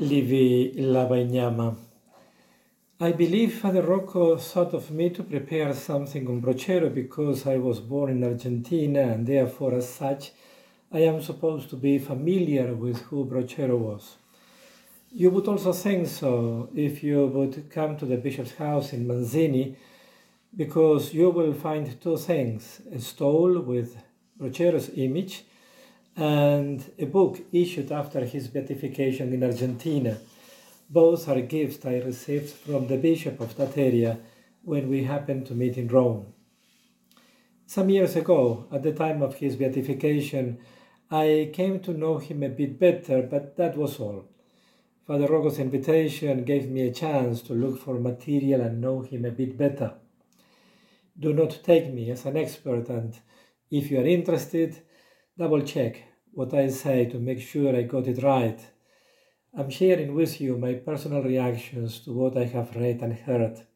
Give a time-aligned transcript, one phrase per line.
[0.00, 1.74] Livi Lavaignama.
[3.00, 7.80] I believe Father Rocco thought of me to prepare something on Brochero because I was
[7.80, 10.30] born in Argentina and therefore, as such,
[10.92, 14.18] I am supposed to be familiar with who Brochero was.
[15.10, 19.74] You would also think so if you would come to the bishop's house in Manzini
[20.56, 23.96] because you will find two things a stole with
[24.40, 25.42] Brochero's image
[26.18, 30.18] and a book issued after his beatification in Argentina.
[30.90, 34.18] Both are gifts I received from the bishop of that area
[34.64, 36.32] when we happened to meet in Rome.
[37.66, 40.58] Some years ago, at the time of his beatification,
[41.08, 44.24] I came to know him a bit better, but that was all.
[45.06, 49.30] Father Rocco's invitation gave me a chance to look for material and know him a
[49.30, 49.94] bit better.
[51.16, 53.16] Do not take me as an expert, and
[53.70, 54.82] if you are interested,
[55.36, 58.60] double check what I say to make sure I got it right.
[59.56, 63.66] I'm sharing with you my personal reactions to what I have read and heard.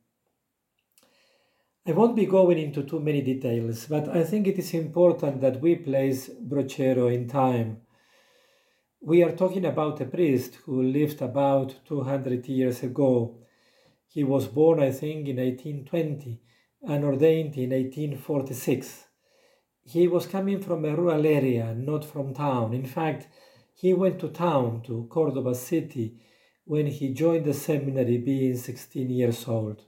[1.85, 5.61] I won't be going into too many details, but I think it is important that
[5.61, 7.81] we place Brochero in time.
[9.01, 13.39] We are talking about a priest who lived about 200 years ago.
[14.07, 16.41] He was born, I think, in 1820
[16.83, 19.07] and ordained in 1846.
[19.85, 22.73] He was coming from a rural area, not from town.
[22.73, 23.29] In fact,
[23.75, 26.19] he went to town, to Cordoba city,
[26.65, 29.83] when he joined the seminary being 16 years old.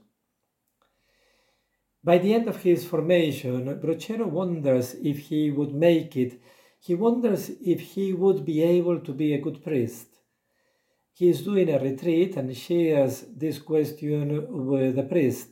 [2.03, 6.39] By the end of his formation, Brochero wonders if he would make it.
[6.79, 10.07] He wonders if he would be able to be a good priest.
[11.13, 15.49] He is doing a retreat and shares this question with the priest.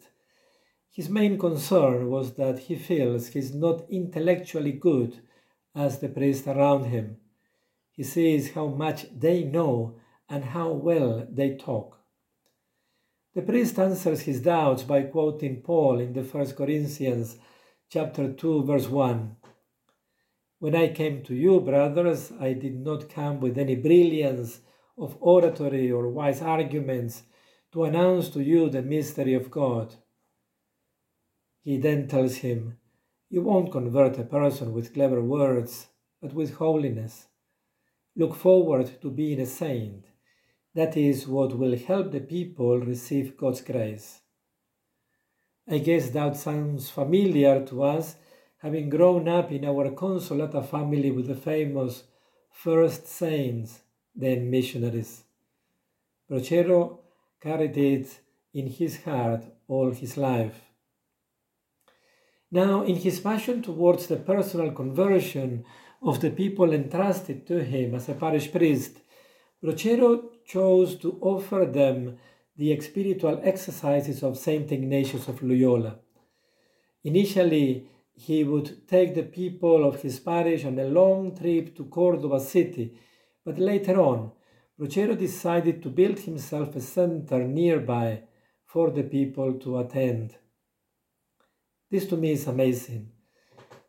[0.93, 5.21] His main concern was that he feels he's not intellectually good
[5.73, 7.17] as the priests around him.
[7.89, 9.95] He sees how much they know
[10.29, 11.97] and how well they talk.
[13.33, 17.37] The priest answers his doubts by quoting Paul in the 1 Corinthians
[17.89, 19.35] chapter 2 verse 1.
[20.59, 24.59] When I came to you, brothers, I did not come with any brilliance
[24.95, 27.23] of oratory or wise arguments
[27.71, 29.95] to announce to you the mystery of God.
[31.63, 32.77] He then tells him,
[33.29, 35.87] You won't convert a person with clever words,
[36.21, 37.27] but with holiness.
[38.15, 40.05] Look forward to being a saint.
[40.75, 44.19] That is what will help the people receive God's grace.
[45.69, 48.17] I guess that sounds familiar to us,
[48.57, 52.03] having grown up in our Consolata family with the famous
[52.51, 53.81] first saints,
[54.13, 55.23] then missionaries.
[56.29, 56.99] Brochero
[57.41, 58.19] carried it
[58.53, 60.72] in his heart all his life.
[62.53, 65.65] Now, in his passion towards the personal conversion
[66.03, 68.99] of the people entrusted to him as a parish priest,
[69.59, 72.19] Brochero chose to offer them
[72.55, 75.97] the spiritual exercises of Saint Ignatius of Loyola.
[77.03, 82.39] Initially, he would take the people of his parish on a long trip to Cordoba
[82.39, 82.93] city,
[83.43, 84.31] but later on,
[84.79, 88.21] Brochero decided to build himself a center nearby
[88.63, 90.35] for the people to attend.
[91.93, 93.11] This to me is amazing.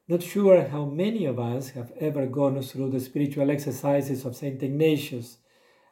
[0.09, 4.63] Not sure how many of us have ever gone through the spiritual exercises of St.
[4.63, 5.39] Ignatius.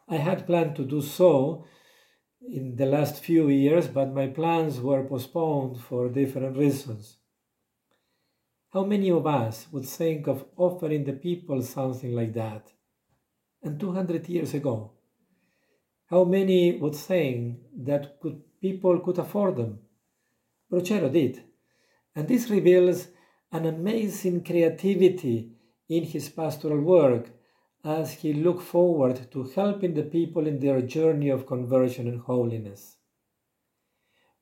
[0.06, 1.65] I had planned to do so
[2.47, 7.17] in the last few years, but my plans were postponed for different reasons.
[8.75, 12.75] How many of us would think of offering the people something like that?
[13.62, 14.93] And 200 years ago,
[16.11, 19.79] how many would think that could, people could afford them?
[20.71, 21.43] Brochero did.
[22.15, 23.09] And this reveals
[23.50, 25.53] an amazing creativity
[25.89, 27.31] in his pastoral work
[27.84, 32.97] as he looked forward to helping the people in their journey of conversion and holiness.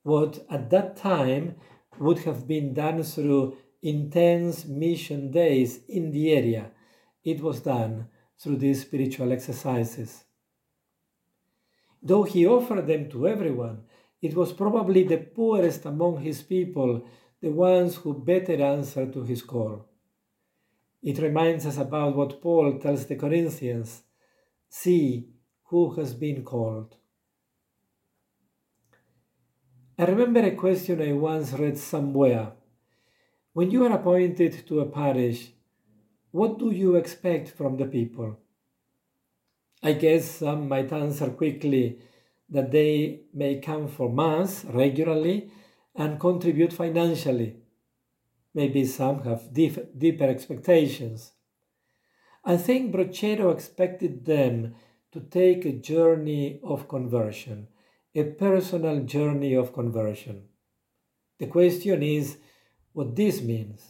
[0.02, 1.56] What at that time
[1.98, 6.70] would have been done through intense mission days in the area,
[7.24, 8.08] it was done
[8.38, 10.24] through these spiritual exercises.
[12.02, 13.82] Though he offered them to everyone,
[14.22, 17.06] it was probably the poorest among his people
[17.40, 19.86] the ones who better answer to his call.
[21.02, 24.02] It reminds us about what Paul tells the Corinthians
[24.68, 25.28] see
[25.64, 26.96] who has been called.
[29.98, 32.52] I remember a question I once read somewhere.
[33.52, 35.50] When you are appointed to a parish,
[36.30, 38.38] what do you expect from the people?
[39.82, 41.98] I guess some might answer quickly
[42.50, 45.50] that they may come for Mass regularly
[45.94, 47.56] and contribute financially.
[48.54, 51.32] Maybe some have deeper expectations.
[52.44, 54.74] I think Brochero expected them
[55.12, 57.68] to take a journey of conversion,
[58.14, 60.48] a personal journey of conversion.
[61.38, 62.38] The question is
[62.92, 63.82] what this means.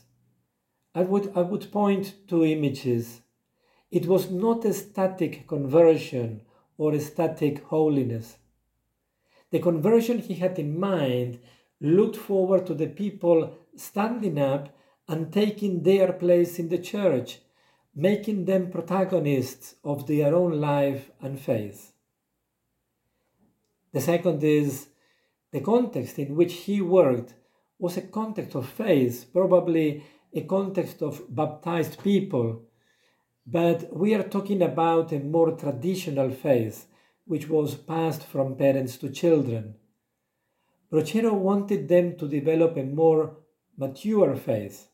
[0.95, 3.21] I would, I would point to images.
[3.91, 6.43] It was not a static conversion
[6.77, 8.37] or a static holiness.
[9.51, 11.41] The conversion he had in mind
[11.81, 14.77] looked forward to the people standing up
[15.09, 17.41] and taking their place in the church,
[17.95, 21.93] making them protagonists of their own life and faith.
[23.93, 24.89] The second is
[25.51, 27.35] the context in which he worked
[27.79, 32.63] was a context of faith, probably a context of baptized people,
[33.47, 36.87] but we are talking about a more traditional faith
[37.25, 39.75] which was passed from parents to children.
[40.91, 43.37] Brochero wanted them to develop a more
[43.77, 44.89] mature faith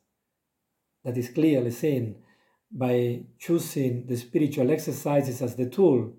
[1.04, 2.22] that is clearly seen
[2.70, 6.12] by choosing the spiritual exercises as the tool.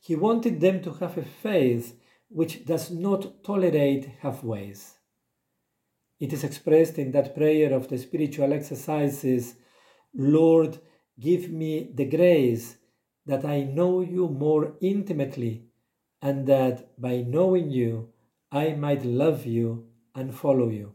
[0.00, 4.94] He wanted them to have a faith which does not tolerate halfways.
[6.20, 9.56] It is expressed in that prayer of the spiritual exercises
[10.14, 10.78] Lord,
[11.18, 12.76] give me the grace
[13.24, 15.64] that I know you more intimately,
[16.20, 18.11] and that by knowing you,
[18.52, 20.94] I might love you and follow you.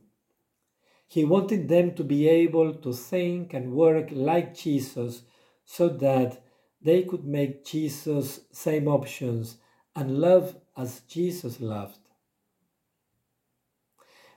[1.07, 5.23] He wanted them to be able to think and work like Jesus
[5.65, 6.43] so that
[6.81, 9.57] they could make Jesus same options
[9.95, 11.99] and love as Jesus loved.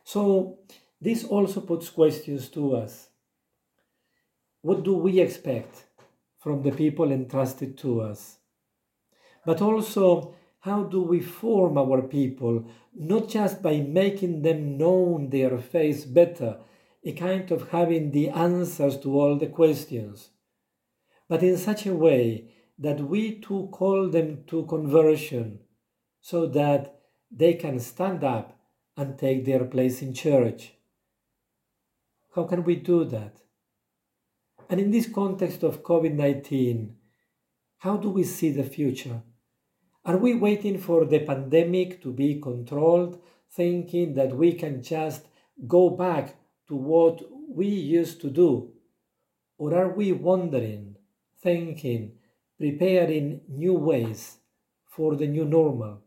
[0.02, 0.58] So,
[1.00, 3.08] this also puts questions to us.
[4.62, 5.84] What do we expect
[6.40, 8.38] from the people entrusted to us.
[9.44, 12.64] But also, how do we form our people,
[12.94, 16.58] not just by making them known their faith better,
[17.02, 20.30] a kind of having the answers to all the questions,
[21.28, 25.60] but in such a way that we too call them to conversion,
[26.20, 28.58] so that they can stand up
[28.96, 30.74] and take their place in church.
[32.34, 33.40] How can we do that?
[34.68, 36.96] And in this context of COVID 19,
[37.78, 39.22] how do we see the future?
[40.02, 43.20] Are we waiting for the pandemic to be controlled,
[43.50, 45.26] thinking that we can just
[45.68, 46.36] go back
[46.68, 47.20] to what
[47.54, 48.72] we used to do?
[49.58, 50.96] Or are we wondering,
[51.42, 52.12] thinking,
[52.58, 54.38] preparing new ways
[54.86, 56.00] for the new normal?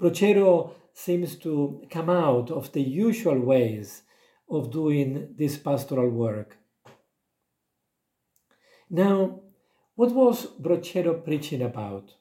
[0.00, 4.02] Brochero seems to come out of the usual ways
[4.48, 6.56] of doing this pastoral work.
[8.88, 9.40] Now,
[9.96, 12.14] what was Brochero preaching about?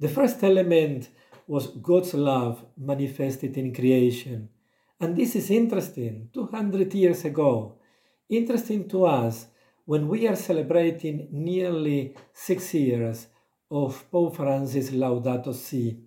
[0.00, 1.10] The first element
[1.46, 4.48] was God's love manifested in creation.
[4.98, 7.76] And this is interesting, 200 years ago.
[8.30, 9.46] Interesting to us
[9.84, 13.26] when we are celebrating nearly six years
[13.70, 16.00] of Pope Francis Laudato Si.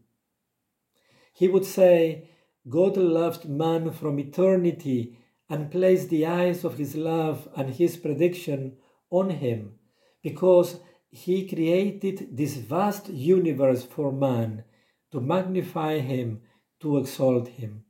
[1.34, 2.30] He would say,
[2.68, 5.20] God loved man from eternity
[5.50, 8.78] and placed the eyes of his love and his prediction
[9.12, 9.74] on him
[10.24, 10.80] because
[11.14, 14.64] he created this vast universe for man
[15.12, 16.42] to magnify him,
[16.80, 17.84] to exalt him.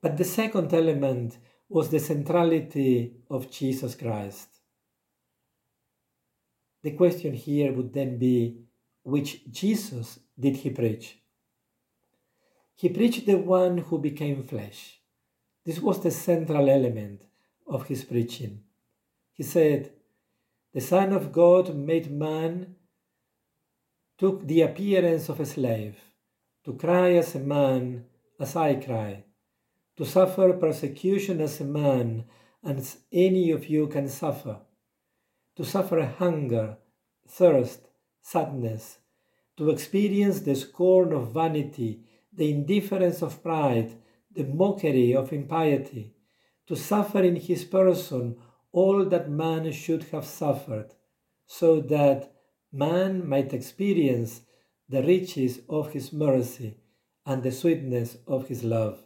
[0.00, 1.38] But the second element
[1.68, 4.48] was the centrality of Jesus Christ.
[6.84, 8.60] The question here would then be
[9.02, 11.18] which Jesus did he preach?
[12.76, 15.00] He preached the one who became flesh.
[15.64, 17.22] This was the central element
[17.66, 18.60] of his preaching.
[19.32, 19.92] He said,
[20.74, 22.76] The Son of God made man,
[24.16, 25.98] took the appearance of a slave,
[26.64, 28.06] to cry as a man,
[28.40, 29.24] as I cry,
[29.96, 32.24] to suffer persecution as a man,
[32.64, 34.60] as any of you can suffer,
[35.56, 36.78] to suffer hunger,
[37.28, 37.88] thirst,
[38.22, 38.98] sadness,
[39.58, 42.00] to experience the scorn of vanity,
[42.32, 43.92] the indifference of pride,
[44.34, 46.14] the mockery of impiety,
[46.66, 48.38] to suffer in his person
[48.72, 50.94] all that man should have suffered,
[51.46, 52.32] so that
[52.72, 54.42] man might experience
[54.88, 56.78] the riches of his mercy
[57.24, 58.98] and the sweetness of his love.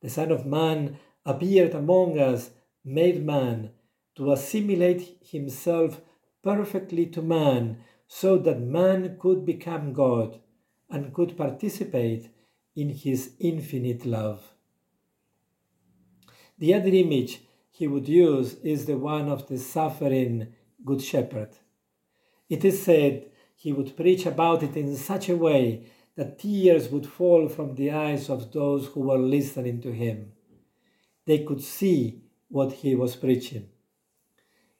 [0.00, 2.50] The Son of Man appeared among us,
[2.84, 3.70] made man,
[4.16, 6.00] to assimilate himself
[6.42, 10.38] perfectly to man, so that man could become God
[10.88, 12.30] and could participate
[12.76, 14.52] in his infinite love.
[16.58, 17.40] The other image
[17.78, 21.50] he would use is the one of the suffering Good Shepherd.
[22.48, 27.06] It is said he would preach about it in such a way that tears would
[27.06, 30.32] fall from the eyes of those who were listening to him.
[31.26, 33.68] They could see what he was preaching.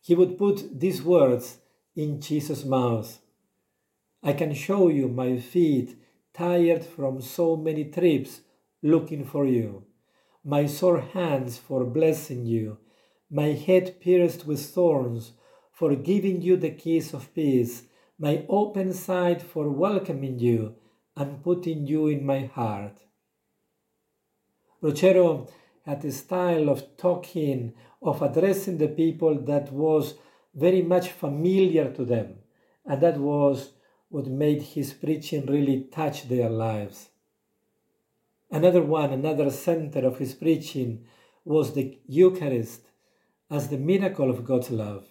[0.00, 1.58] He would put these words
[1.94, 3.20] in Jesus' mouth.
[4.22, 5.98] I can show you my feet
[6.32, 8.40] tired from so many trips
[8.82, 9.84] looking for you,
[10.42, 12.78] my sore hands for blessing you,
[13.30, 15.32] my head pierced with thorns
[15.72, 17.84] for giving you the kiss of peace,
[18.18, 20.74] my open side for welcoming you
[21.16, 23.02] and putting you in my heart.
[24.82, 25.50] Brochero
[25.84, 30.14] had a style of talking, of addressing the people that was
[30.54, 32.36] very much familiar to them,
[32.84, 33.72] and that was
[34.08, 37.10] what made his preaching really touch their lives.
[38.50, 41.04] Another one, another center of his preaching
[41.44, 42.82] was the Eucharist
[43.50, 45.06] as the miracle of God's love.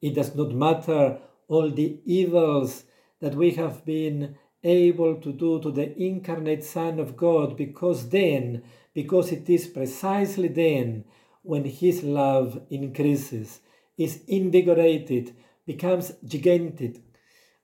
[0.00, 1.18] It does not matter
[1.48, 2.84] all the evils
[3.20, 8.62] that we have been able to do to the incarnate Son of God, because then,
[8.94, 11.04] because it is precisely then
[11.42, 13.60] when His love increases,
[13.98, 15.34] is invigorated,
[15.66, 17.02] becomes gigantic,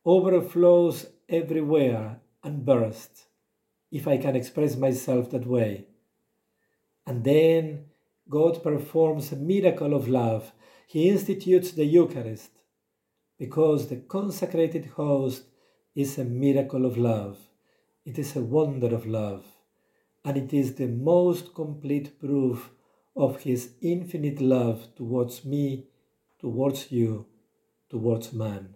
[0.04, 3.26] overflows everywhere, and bursts,
[3.90, 5.86] if I can express myself that way.
[7.06, 7.86] And then
[8.30, 10.52] God performs a miracle of love
[10.92, 12.50] he institutes the Eucharist
[13.38, 15.44] because the consecrated host
[15.94, 17.38] is a miracle of love.
[18.04, 19.44] It is a wonder of love,
[20.24, 22.70] and it is the most complete proof
[23.14, 25.86] of His infinite love towards me,
[26.40, 27.26] towards you,
[27.88, 28.74] towards man.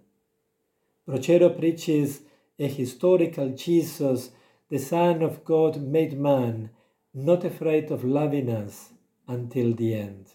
[1.09, 2.21] Brochero preaches
[2.61, 4.31] a historical Jesus,
[4.71, 6.71] the Son of God made man,
[7.13, 8.94] not afraid of loving us
[9.27, 10.27] until the end.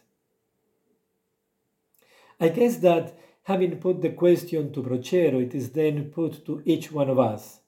[2.40, 6.92] I guess that having put the question to Brochero, it is then put to each
[6.92, 7.60] one of us.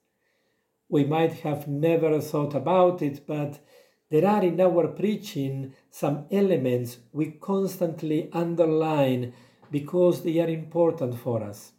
[0.90, 3.60] We might have never thought about it, but
[4.10, 9.34] there are in our preaching some elements we constantly underline
[9.72, 11.72] because they are important for us.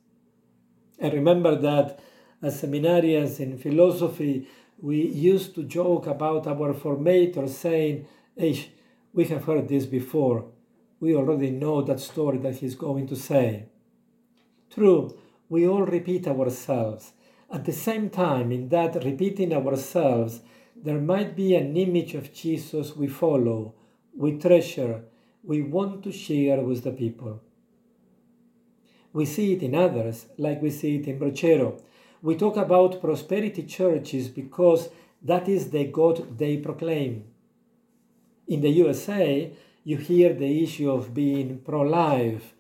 [1.03, 2.01] I remember that
[2.43, 4.49] as seminarians in philosophy,
[4.81, 8.07] we used to joke about our formator saying,
[9.13, 10.47] we have heard this before
[11.03, 13.67] we already know that story that he's going to say.
[14.71, 17.13] True, we all repeat ourselves.
[17.53, 20.43] At the same time, in that repeating ourselves,
[20.77, 23.75] there might be an image of Jesus we follow,
[24.17, 25.03] we treasure,
[25.43, 27.43] we want to share with the people.
[29.13, 31.83] We see it in others, like we see it in Brochero.
[32.23, 34.89] We talk about prosperity churches because
[35.21, 37.25] that is the God they proclaim.
[38.53, 39.51] In the USA,
[39.83, 42.53] you hear the issue of being pro life,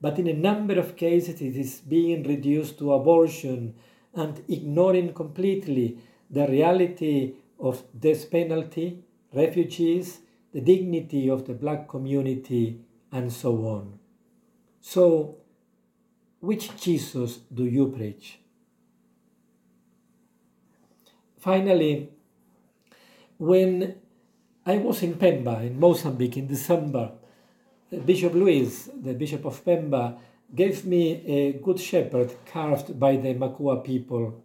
[0.00, 3.74] but in a number of cases it is being reduced to abortion
[4.14, 5.98] and ignoring completely
[6.30, 9.02] the reality of death penalty,
[9.34, 10.20] refugees,
[10.52, 12.78] the dignity of the black community,
[13.10, 13.98] and so on.
[14.80, 15.38] So,
[16.38, 18.38] which Jesus do you preach?
[21.40, 22.08] Finally,
[23.36, 23.96] when
[24.66, 27.12] I was in Pemba, in Mozambique, in December.
[28.04, 30.18] Bishop Luis, the Bishop of Pemba,
[30.54, 34.44] gave me a good shepherd carved by the Makua people.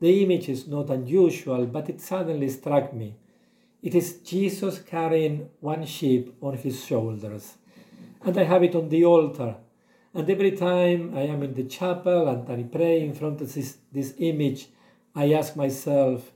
[0.00, 3.16] The image is not unusual, but it suddenly struck me.
[3.82, 7.54] It is Jesus carrying one sheep on his shoulders.
[8.22, 9.56] And I have it on the altar.
[10.12, 13.78] And every time I am in the chapel and I pray in front of this,
[13.90, 14.68] this image,
[15.14, 16.30] I ask myself,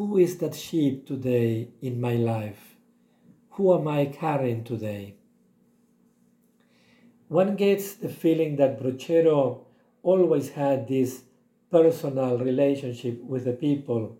[0.00, 2.74] who is that sheep today in my life?
[3.50, 5.16] Who am I carrying today?
[7.28, 9.66] One gets the feeling that Brochero
[10.02, 11.24] always had this
[11.70, 14.16] personal relationship with the people,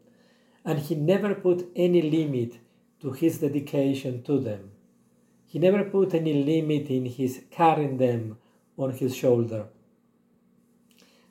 [0.67, 2.59] and he never put any limit
[3.01, 4.73] to his dedication to them.
[5.47, 8.37] He never put any limit in his carrying them
[8.77, 9.69] on his shoulder.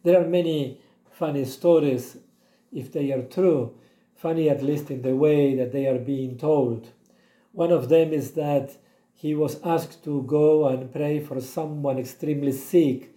[0.02, 2.18] There are many funny stories,
[2.74, 3.76] if they are true,
[4.22, 6.90] funny at least in the way that they are being told.
[7.54, 8.78] One of them is that
[9.16, 13.16] he was asked to go and pray for someone extremely sick,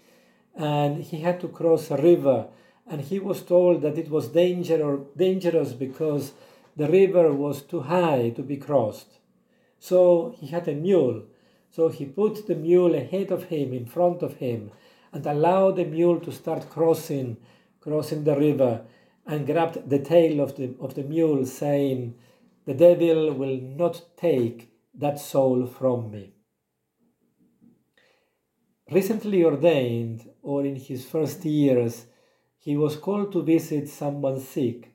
[0.54, 2.46] and he had to cross a river,
[2.86, 6.32] and he was told that it was danger dangerous because
[6.76, 9.18] the river was too high to be crossed.
[9.78, 11.24] So he had a mule.
[11.70, 14.70] So he put the mule ahead of him, in front of him,
[15.12, 17.38] and allowed the mule to start crossing,
[17.80, 18.82] crossing the river
[19.26, 22.14] and grabbed the tail of the, of the mule, saying,
[22.66, 26.34] The devil will not take that soul from me.
[28.90, 32.06] Recently ordained, or in his first years,
[32.58, 34.92] he was called to visit someone sick.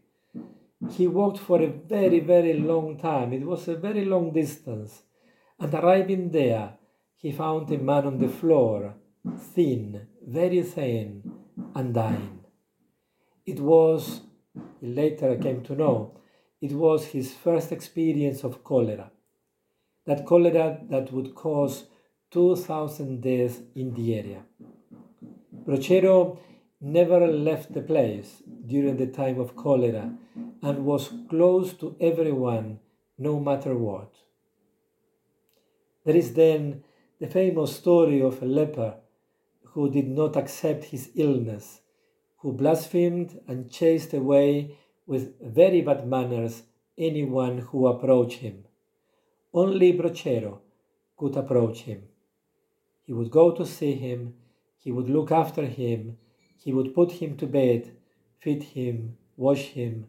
[0.92, 3.34] He walked for a very, very long time.
[3.34, 5.02] It was a very long distance.
[5.60, 6.74] And arriving there,
[7.18, 8.94] he found a man on the floor,
[9.38, 11.24] thin, very thin,
[11.74, 12.37] and dying.
[13.48, 14.22] It was,
[14.82, 16.12] later I came to know,
[16.60, 19.10] it was his first experience of cholera.
[20.06, 21.86] That cholera that would cause
[22.32, 24.44] 2,000 deaths in the area.
[25.66, 26.40] Brochero
[26.82, 30.14] never left the place during the time of cholera
[30.62, 32.80] and was close to everyone
[33.18, 34.14] no matter what.
[36.04, 36.84] There is then
[37.22, 38.96] the famous story of a leper
[39.72, 41.82] who did not accept his illness,
[42.48, 44.74] who blasphemed and chased away
[45.06, 46.64] with very bad manners
[46.98, 48.64] anyone who approached him.
[49.54, 50.60] Only Brochero
[51.18, 52.04] could approach him.
[53.04, 54.36] He would go to see him,
[54.78, 56.20] he would look after him,
[56.56, 57.92] he would put him to bed,
[58.40, 60.08] feed him, wash him,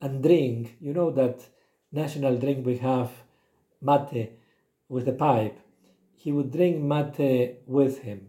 [0.00, 0.76] and drink.
[0.80, 1.48] You know that
[1.90, 3.10] national drink we have,
[3.80, 4.38] mate,
[4.88, 5.58] with a pipe.
[6.14, 8.28] He would drink mate with him.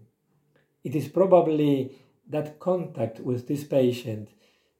[0.83, 4.29] It is probably that contact with this patient,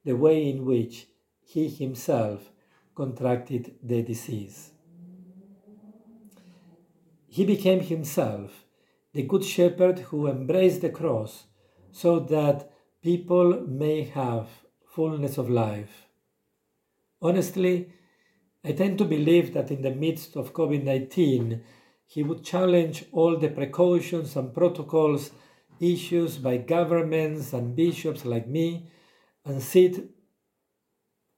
[0.04, 1.06] the way in which
[1.42, 2.50] he himself
[2.94, 4.70] contracted the disease.
[7.26, 8.64] He became himself
[9.12, 11.44] the Good Shepherd who embraced the cross
[11.90, 12.70] so that
[13.02, 14.48] people may have
[14.86, 16.06] fullness of life.
[17.20, 17.92] Honestly,
[18.64, 21.62] I tend to believe that in the midst of COVID 19,
[22.06, 25.30] he would challenge all the precautions and protocols
[25.80, 28.90] issued by governments and bishops like me
[29.44, 30.10] and sit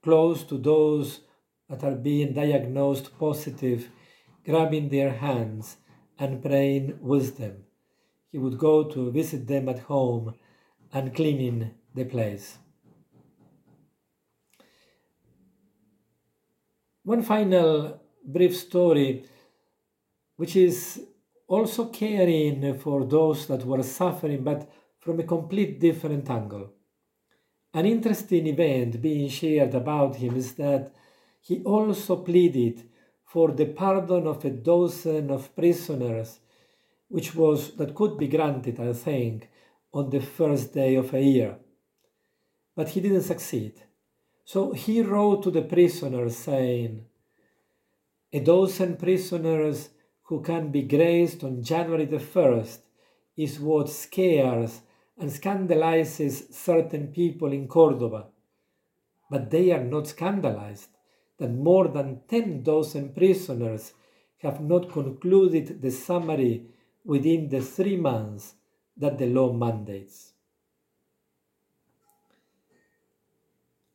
[0.03, 1.21] close to those
[1.69, 3.89] that are being diagnosed positive,
[4.45, 5.79] grabbing their hands
[6.19, 7.65] and praying with them.
[8.31, 10.35] He would go to visit them at home
[10.93, 12.59] and cleaning the place.
[17.03, 19.25] One final brief story,
[20.37, 21.01] which is
[21.49, 26.73] also caring for those that were suffering, but from a complete different angle.
[27.73, 30.95] An interesting event being shared about him is that
[31.41, 32.89] he also pleaded
[33.25, 36.41] for the pardon of a dozen of prisoners,
[37.09, 39.49] which was that could be granted, I think,
[39.93, 41.57] on the first day of a year.
[42.75, 43.75] But he didn't succeed.
[44.45, 47.05] So he wrote to the prisoners saying,
[48.33, 49.91] A dozen prisoners
[50.29, 52.79] who can be graced on January the 1st
[53.37, 54.81] is what scares
[55.19, 58.27] and scandalizes certain people in Cordoba.
[59.31, 60.89] But they are not scandalized
[61.39, 63.93] that more than 10 dozen prisoners
[64.39, 66.67] have not concluded the summary
[67.05, 68.55] within the three months
[68.97, 70.33] that the law mandates.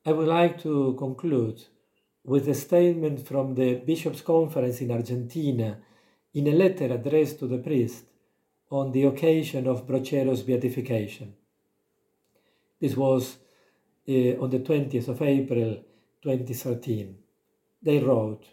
[0.06, 1.64] I would like to conclude
[2.24, 5.80] with a statement from the Bishops' Conference in Argentina
[6.34, 8.06] in a letter addressed to the priest
[8.70, 11.34] on the occasion of Brochero's beatification.
[12.80, 13.38] This was
[14.08, 15.84] uh, on the 20th of April
[16.22, 17.16] 2013.
[17.82, 18.46] They wrote,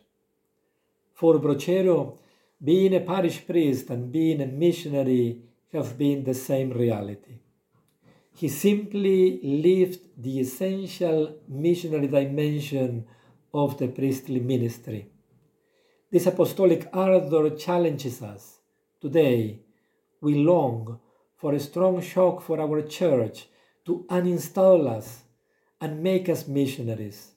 [1.14, 2.18] For Brochero,
[2.62, 7.38] being a parish priest and being a missionary have been the same reality.
[8.34, 13.06] He simply lived the essential missionary dimension
[13.52, 15.10] of the priestly ministry.
[16.10, 18.60] This apostolic ardor challenges us.
[19.00, 19.60] Today,
[20.20, 21.00] we long
[21.36, 23.46] for a strong shock for our church
[23.84, 25.22] to uninstall us
[25.80, 27.32] and make us missionaries.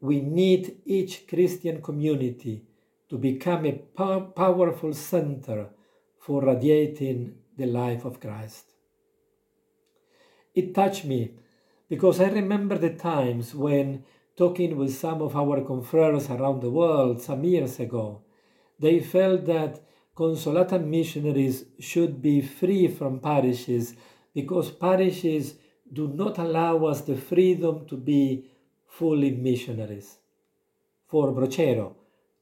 [0.00, 2.62] We need each Christian community
[3.10, 5.68] to become a powerful center
[6.18, 8.64] for radiating the life of Christ.
[10.54, 11.32] It touched me
[11.88, 14.04] because I remember the times when,
[14.38, 18.22] talking with some of our confreres around the world some years ago,
[18.78, 19.80] they felt that
[20.16, 23.94] Consolata missionaries should be free from parishes
[24.34, 25.54] because parishes
[25.92, 28.44] do not allow us the freedom to be
[28.86, 30.18] fully missionaries.
[31.08, 31.96] For Brochero,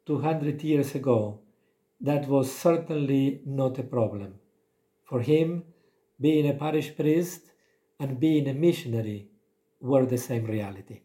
[0.04, 1.40] 200 years ago,
[2.00, 4.34] that was certainly not a problem.
[5.04, 5.64] For him,
[6.20, 7.42] being a parish priest
[7.98, 9.28] and being a missionary
[9.80, 11.00] were the same reality.